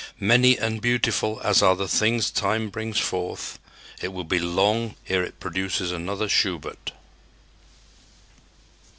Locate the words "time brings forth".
2.31-3.59